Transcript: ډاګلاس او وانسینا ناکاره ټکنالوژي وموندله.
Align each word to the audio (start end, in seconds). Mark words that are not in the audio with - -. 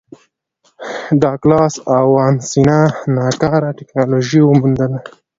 ډاګلاس 1.21 1.73
او 1.95 2.05
وانسینا 2.15 2.79
ناکاره 3.15 3.69
ټکنالوژي 3.79 4.41
وموندله. 4.43 4.99